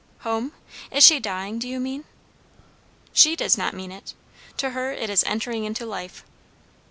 [0.21, 0.51] "Home?
[0.89, 2.05] Is she dying, do you mean?"
[3.13, 4.15] "She does not mean it.
[4.57, 6.23] To her, it is entering into life."